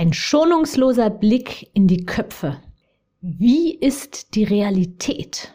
[0.00, 2.56] Ein schonungsloser Blick in die Köpfe.
[3.20, 5.54] Wie ist die Realität?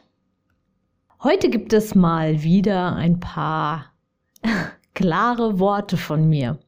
[1.23, 3.91] Heute gibt es mal wieder ein paar
[4.93, 6.59] klare Worte von mir.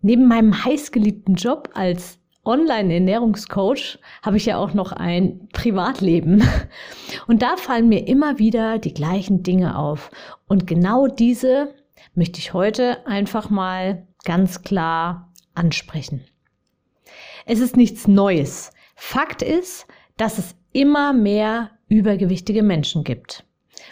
[0.00, 6.48] Neben meinem heißgeliebten Job als Online-Ernährungscoach habe ich ja auch noch ein Privatleben.
[7.26, 10.12] Und da fallen mir immer wieder die gleichen Dinge auf.
[10.46, 11.74] Und genau diese
[12.14, 16.22] möchte ich heute einfach mal ganz klar ansprechen.
[17.48, 18.72] Es ist nichts Neues.
[18.96, 19.86] Fakt ist,
[20.16, 23.44] dass es immer mehr übergewichtige Menschen gibt.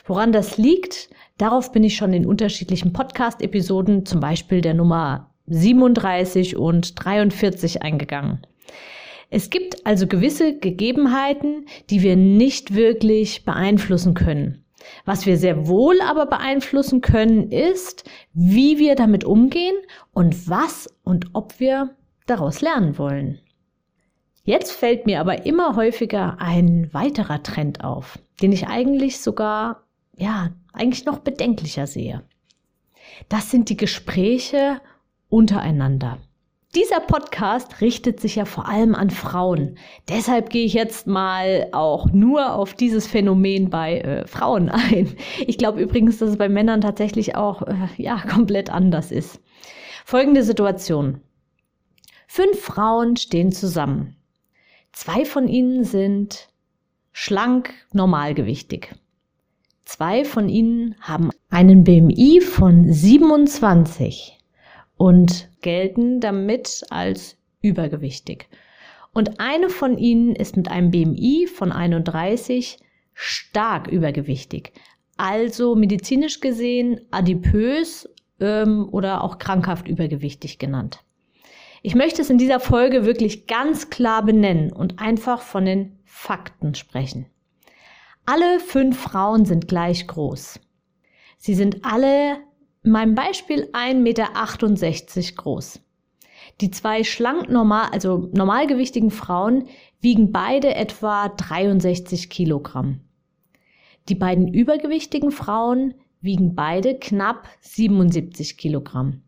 [0.06, 6.56] Woran das liegt, darauf bin ich schon in unterschiedlichen Podcast-Episoden, zum Beispiel der Nummer 37
[6.56, 8.44] und 43 eingegangen.
[9.30, 14.64] Es gibt also gewisse Gegebenheiten, die wir nicht wirklich beeinflussen können.
[15.04, 19.76] Was wir sehr wohl aber beeinflussen können, ist, wie wir damit umgehen
[20.12, 21.94] und was und ob wir
[22.26, 23.40] daraus lernen wollen.
[24.44, 29.84] Jetzt fällt mir aber immer häufiger ein weiterer Trend auf, den ich eigentlich sogar,
[30.16, 32.22] ja, eigentlich noch bedenklicher sehe.
[33.28, 34.80] Das sind die Gespräche
[35.28, 36.18] untereinander.
[36.74, 39.78] Dieser Podcast richtet sich ja vor allem an Frauen.
[40.08, 45.14] Deshalb gehe ich jetzt mal auch nur auf dieses Phänomen bei äh, Frauen ein.
[45.46, 49.40] Ich glaube übrigens, dass es bei Männern tatsächlich auch äh, ja komplett anders ist.
[50.04, 51.20] Folgende Situation.
[52.26, 54.16] Fünf Frauen stehen zusammen.
[54.92, 56.48] Zwei von ihnen sind
[57.12, 58.94] schlank, normalgewichtig.
[59.84, 64.38] Zwei von ihnen haben einen BMI von 27
[64.96, 68.48] und gelten damit als übergewichtig.
[69.12, 72.78] Und eine von ihnen ist mit einem BMI von 31
[73.12, 74.72] stark übergewichtig,
[75.16, 78.08] also medizinisch gesehen adipös
[78.40, 81.04] ähm, oder auch krankhaft übergewichtig genannt.
[81.86, 86.74] Ich möchte es in dieser Folge wirklich ganz klar benennen und einfach von den Fakten
[86.74, 87.26] sprechen.
[88.24, 90.60] Alle fünf Frauen sind gleich groß.
[91.36, 92.38] Sie sind alle
[92.84, 94.28] in meinem Beispiel 1,68 Meter
[95.36, 95.80] groß.
[96.62, 99.68] Die zwei schlank normal, also normalgewichtigen Frauen
[100.00, 103.00] wiegen beide etwa 63 Kilogramm.
[104.08, 109.20] Die beiden übergewichtigen Frauen wiegen beide knapp 77 Kilogramm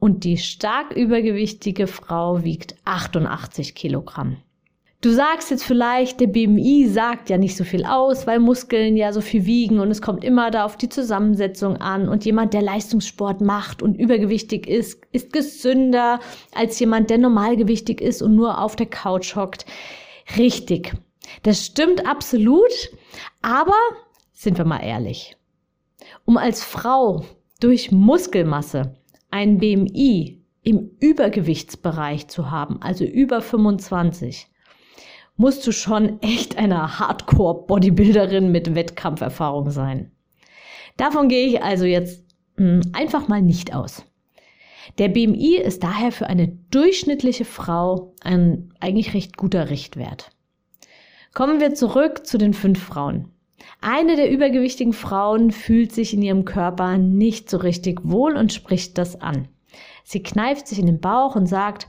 [0.00, 4.38] und die stark übergewichtige Frau wiegt 88 Kilogramm.
[5.02, 9.14] Du sagst jetzt vielleicht, der BMI sagt ja nicht so viel aus, weil Muskeln ja
[9.14, 12.06] so viel wiegen und es kommt immer da auf die Zusammensetzung an.
[12.06, 16.20] Und jemand, der Leistungssport macht und übergewichtig ist, ist gesünder
[16.54, 19.64] als jemand, der normalgewichtig ist und nur auf der Couch hockt.
[20.36, 20.92] Richtig.
[21.44, 22.90] Das stimmt absolut.
[23.40, 23.78] Aber
[24.32, 25.36] sind wir mal ehrlich.
[26.26, 27.24] Um als Frau
[27.58, 28.99] durch Muskelmasse
[29.30, 34.48] ein BMI im Übergewichtsbereich zu haben, also über 25,
[35.36, 40.12] musst du schon echt eine Hardcore-Bodybuilderin mit Wettkampferfahrung sein.
[40.96, 42.24] Davon gehe ich also jetzt
[42.56, 44.04] hm, einfach mal nicht aus.
[44.98, 50.30] Der BMI ist daher für eine durchschnittliche Frau ein eigentlich recht guter Richtwert.
[51.32, 53.28] Kommen wir zurück zu den fünf Frauen.
[53.80, 58.98] Eine der übergewichtigen Frauen fühlt sich in ihrem Körper nicht so richtig wohl und spricht
[58.98, 59.48] das an.
[60.04, 61.86] Sie kneift sich in den Bauch und sagt,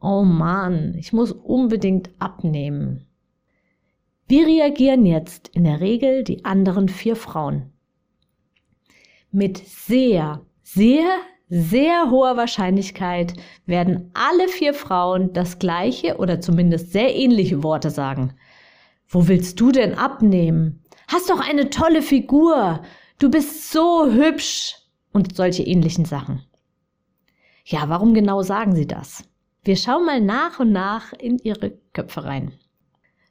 [0.00, 3.06] oh Mann, ich muss unbedingt abnehmen.
[4.26, 7.72] Wie reagieren jetzt in der Regel die anderen vier Frauen?
[9.30, 11.04] Mit sehr, sehr,
[11.48, 13.34] sehr hoher Wahrscheinlichkeit
[13.66, 18.34] werden alle vier Frauen das gleiche oder zumindest sehr ähnliche Worte sagen.
[19.08, 20.83] Wo willst du denn abnehmen?
[21.08, 22.82] Hast doch eine tolle Figur.
[23.18, 24.76] Du bist so hübsch.
[25.12, 26.42] Und solche ähnlichen Sachen.
[27.64, 29.24] Ja, warum genau sagen sie das?
[29.62, 32.52] Wir schauen mal nach und nach in ihre Köpfe rein.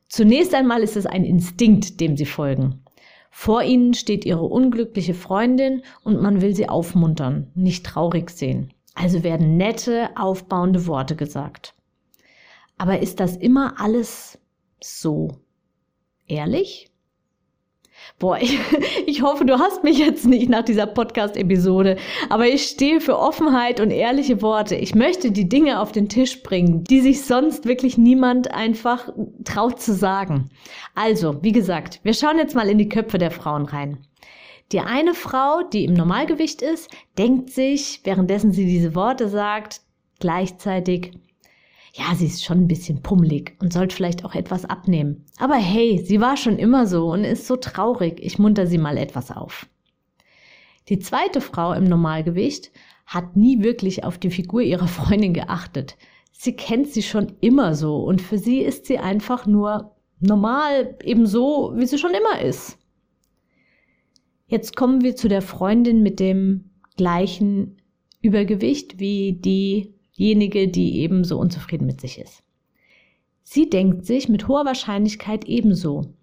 [0.08, 2.84] Zunächst einmal ist es ein Instinkt, dem sie folgen.
[3.30, 8.74] Vor ihnen steht ihre unglückliche Freundin und man will sie aufmuntern, nicht traurig sehen.
[8.96, 11.74] Also werden nette, aufbauende Worte gesagt.
[12.78, 14.40] Aber ist das immer alles
[14.80, 15.40] so
[16.28, 16.93] ehrlich?
[18.20, 18.60] Boah, ich,
[19.06, 21.98] ich hoffe, du hast mich jetzt nicht nach dieser Podcast-Episode,
[22.30, 24.76] aber ich stehe für Offenheit und ehrliche Worte.
[24.76, 29.10] Ich möchte die Dinge auf den Tisch bringen, die sich sonst wirklich niemand einfach
[29.44, 30.50] traut zu sagen.
[30.96, 34.06] Also, wie gesagt, wir schauen jetzt mal in die Köpfe der Frauen rein.
[34.72, 39.82] Die eine Frau, die im Normalgewicht ist, denkt sich, währenddessen sie diese Worte sagt,
[40.20, 41.12] gleichzeitig,
[41.95, 45.25] ja, sie ist schon ein bisschen pummelig und sollte vielleicht auch etwas abnehmen.
[45.38, 48.19] Aber hey, sie war schon immer so und ist so traurig.
[48.19, 49.68] Ich munter sie mal etwas auf.
[50.90, 52.72] Die zweite Frau im Normalgewicht
[53.06, 55.95] hat nie wirklich auf die Figur ihrer Freundin geachtet.
[56.31, 61.74] Sie kennt sie schon immer so und für sie ist sie einfach nur normal, ebenso
[61.75, 62.80] wie sie schon immer ist.
[64.48, 67.78] Jetzt kommen wir zu der Freundin mit dem gleichen
[68.22, 72.44] Übergewicht wie die diejenige, die ebenso unzufrieden mit sich ist.
[73.44, 76.13] Sie denkt sich mit hoher Wahrscheinlichkeit ebenso.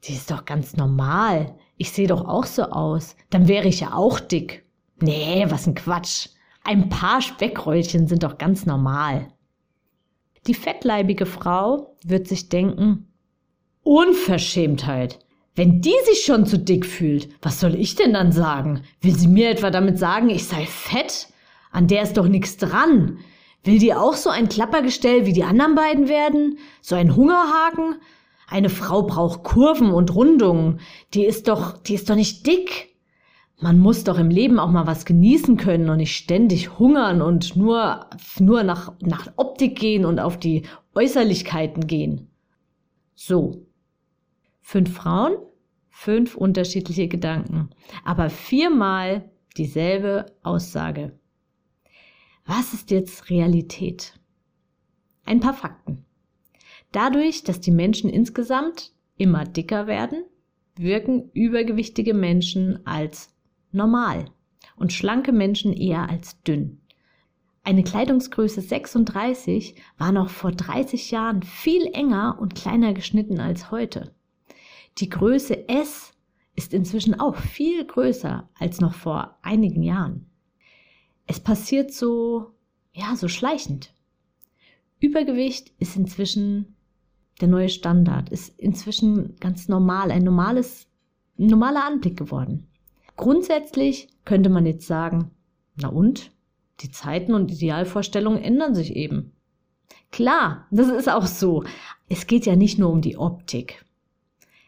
[0.00, 1.54] Sie ist doch ganz normal.
[1.76, 3.16] Ich sehe doch auch so aus.
[3.30, 4.64] Dann wäre ich ja auch dick.
[5.00, 6.28] Nee, was ein Quatsch.
[6.62, 9.28] Ein paar Speckröllchen sind doch ganz normal.
[10.46, 13.08] Die fettleibige Frau wird sich denken,
[13.82, 15.18] Unverschämtheit.
[15.54, 18.82] Wenn die sich schon zu dick fühlt, was soll ich denn dann sagen?
[19.00, 21.28] Will sie mir etwa damit sagen, ich sei fett?
[21.74, 23.18] An der ist doch nichts dran.
[23.64, 26.58] Will die auch so ein Klappergestell wie die anderen beiden werden?
[26.80, 27.96] So ein Hungerhaken?
[28.46, 30.78] Eine Frau braucht Kurven und Rundungen.
[31.14, 32.94] Die ist doch, die ist doch nicht dick.
[33.60, 37.56] Man muss doch im Leben auch mal was genießen können und nicht ständig hungern und
[37.56, 38.06] nur,
[38.38, 40.62] nur nach, nach Optik gehen und auf die
[40.94, 42.30] Äußerlichkeiten gehen.
[43.16, 43.66] So.
[44.60, 45.38] Fünf Frauen,
[45.88, 47.70] fünf unterschiedliche Gedanken,
[48.04, 51.18] aber viermal dieselbe Aussage.
[52.46, 54.20] Was ist jetzt Realität?
[55.24, 56.04] Ein paar Fakten.
[56.92, 60.24] Dadurch, dass die Menschen insgesamt immer dicker werden,
[60.76, 63.34] wirken übergewichtige Menschen als
[63.72, 64.26] normal
[64.76, 66.82] und schlanke Menschen eher als dünn.
[67.62, 74.14] Eine Kleidungsgröße 36 war noch vor 30 Jahren viel enger und kleiner geschnitten als heute.
[74.98, 76.12] Die Größe S
[76.54, 80.30] ist inzwischen auch viel größer als noch vor einigen Jahren
[81.26, 82.52] es passiert so,
[82.92, 83.92] ja, so schleichend.
[85.00, 86.76] Übergewicht ist inzwischen
[87.40, 90.86] der neue Standard, ist inzwischen ganz normal, ein normales,
[91.36, 92.68] normaler Anblick geworden.
[93.16, 95.30] Grundsätzlich könnte man jetzt sagen,
[95.76, 96.30] na und?
[96.80, 99.32] Die Zeiten und Idealvorstellungen ändern sich eben.
[100.10, 101.64] Klar, das ist auch so.
[102.08, 103.84] Es geht ja nicht nur um die Optik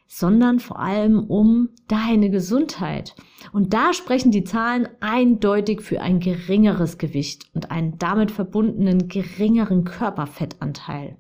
[0.07, 3.15] sondern vor allem um deine Gesundheit.
[3.53, 9.85] Und da sprechen die Zahlen eindeutig für ein geringeres Gewicht und einen damit verbundenen geringeren
[9.85, 11.17] Körperfettanteil.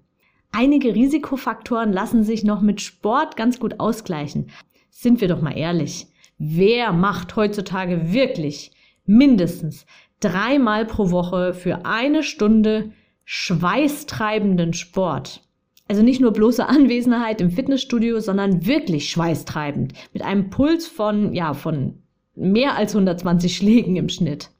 [0.52, 4.50] Einige Risikofaktoren lassen sich noch mit Sport ganz gut ausgleichen.
[4.90, 6.06] Sind wir doch mal ehrlich.
[6.38, 8.72] Wer macht heutzutage wirklich
[9.04, 9.86] mindestens
[10.20, 12.92] dreimal pro Woche für eine Stunde
[13.24, 15.45] schweißtreibenden Sport?
[15.88, 19.92] Also nicht nur bloße Anwesenheit im Fitnessstudio, sondern wirklich schweißtreibend.
[20.12, 22.02] Mit einem Puls von, ja, von
[22.34, 24.50] mehr als 120 Schlägen im Schnitt.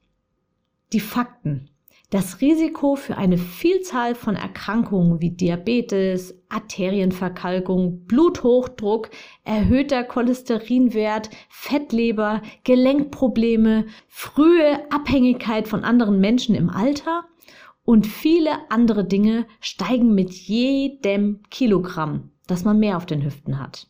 [0.93, 1.69] Die Fakten.
[2.09, 9.09] Das Risiko für eine Vielzahl von Erkrankungen wie Diabetes, Arterienverkalkung, Bluthochdruck,
[9.43, 17.25] erhöhter Cholesterinwert, Fettleber, Gelenkprobleme, frühe Abhängigkeit von anderen Menschen im Alter
[17.87, 23.87] und viele andere Dinge steigen mit jedem Kilogramm, das man mehr auf den Hüften hat.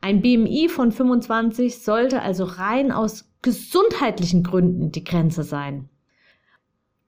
[0.00, 5.88] Ein BMI von 25 sollte also rein aus gesundheitlichen Gründen die Grenze sein.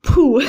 [0.02, 0.40] Puh.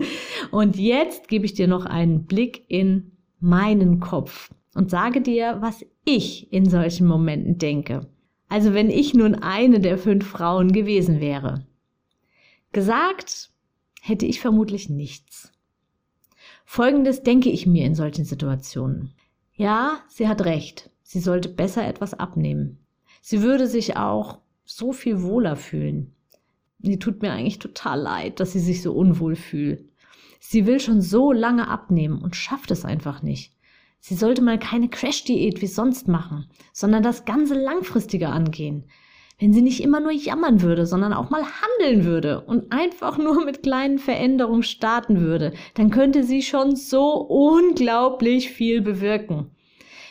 [0.50, 5.84] Und jetzt gebe ich dir noch einen Blick in meinen Kopf und sage dir, was
[6.04, 8.06] ich in solchen Momenten denke.
[8.48, 11.66] Also wenn ich nun eine der fünf Frauen gewesen wäre.
[12.72, 13.53] Gesagt
[14.06, 15.50] hätte ich vermutlich nichts.
[16.66, 19.14] Folgendes denke ich mir in solchen Situationen.
[19.54, 20.90] Ja, sie hat recht.
[21.02, 22.84] Sie sollte besser etwas abnehmen.
[23.22, 26.14] Sie würde sich auch so viel wohler fühlen.
[26.80, 29.88] Sie tut mir eigentlich total leid, dass sie sich so unwohl fühlt.
[30.38, 33.56] Sie will schon so lange abnehmen und schafft es einfach nicht.
[34.00, 38.84] Sie sollte mal keine Crash-Diät wie sonst machen, sondern das Ganze langfristiger angehen
[39.38, 43.44] wenn sie nicht immer nur jammern würde, sondern auch mal handeln würde und einfach nur
[43.44, 49.50] mit kleinen Veränderungen starten würde, dann könnte sie schon so unglaublich viel bewirken.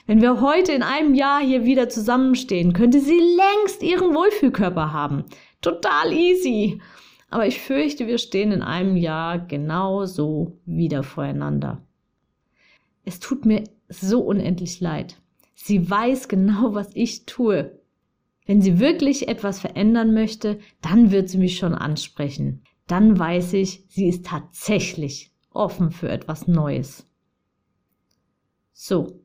[0.06, 5.24] Wenn wir heute in einem Jahr hier wieder zusammenstehen, könnte sie längst ihren Wohlfühlkörper haben.
[5.62, 6.82] Total easy.
[7.30, 11.82] Aber ich fürchte, wir stehen in einem Jahr genau so wieder voreinander.
[13.06, 15.18] Es tut mir so unendlich leid.
[15.56, 17.80] Sie weiß genau, was ich tue.
[18.46, 22.64] Wenn sie wirklich etwas verändern möchte, dann wird sie mich schon ansprechen.
[22.88, 27.08] Dann weiß ich, sie ist tatsächlich offen für etwas Neues.
[28.74, 29.20] So,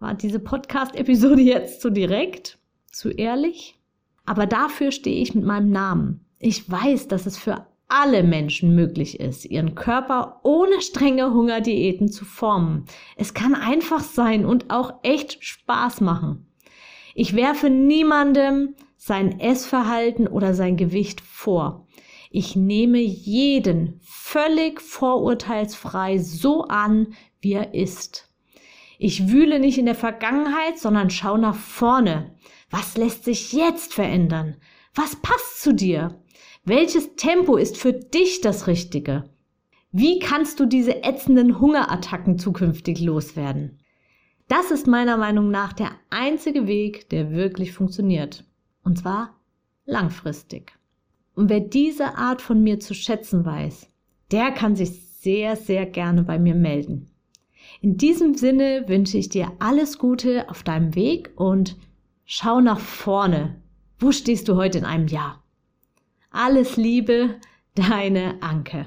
[0.00, 2.58] war diese Podcast-Episode jetzt zu direkt,
[2.90, 3.78] zu ehrlich?
[4.24, 6.26] Aber dafür stehe ich mit meinem Namen.
[6.38, 12.24] Ich weiß, dass es für alle Menschen möglich ist, ihren Körper ohne strenge Hungerdiäten zu
[12.24, 12.84] formen.
[13.16, 16.47] Es kann einfach sein und auch echt Spaß machen.
[17.20, 21.88] Ich werfe niemandem sein Essverhalten oder sein Gewicht vor.
[22.30, 27.08] Ich nehme jeden völlig vorurteilsfrei so an,
[27.40, 28.32] wie er ist.
[29.00, 32.36] Ich wühle nicht in der Vergangenheit, sondern schaue nach vorne.
[32.70, 34.54] Was lässt sich jetzt verändern?
[34.94, 36.22] Was passt zu dir?
[36.64, 39.28] Welches Tempo ist für dich das Richtige?
[39.90, 43.77] Wie kannst du diese ätzenden Hungerattacken zukünftig loswerden?
[44.48, 48.44] Das ist meiner Meinung nach der einzige Weg, der wirklich funktioniert.
[48.82, 49.36] Und zwar
[49.84, 50.72] langfristig.
[51.34, 53.90] Und wer diese Art von mir zu schätzen weiß,
[54.30, 54.90] der kann sich
[55.20, 57.10] sehr, sehr gerne bei mir melden.
[57.80, 61.76] In diesem Sinne wünsche ich dir alles Gute auf deinem Weg und
[62.24, 63.60] schau nach vorne.
[63.98, 65.42] Wo stehst du heute in einem Jahr?
[66.30, 67.36] Alles Liebe,
[67.74, 68.86] deine Anke.